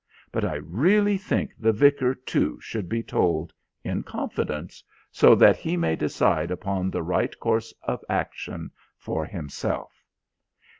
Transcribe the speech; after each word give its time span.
But 0.31 0.43
I 0.43 0.55
really 0.55 1.15
think 1.15 1.51
the 1.59 1.71
Vicar 1.71 2.15
too, 2.15 2.59
should 2.59 2.89
be 2.89 3.03
told, 3.03 3.53
in 3.83 4.01
confidence, 4.01 4.83
so 5.11 5.35
that 5.35 5.57
he 5.57 5.77
may 5.77 5.95
decide 5.95 6.49
upon 6.49 6.89
the 6.89 7.03
right 7.03 7.39
course 7.39 7.71
of 7.83 8.03
action 8.09 8.71
for 8.97 9.25
himself." 9.27 9.93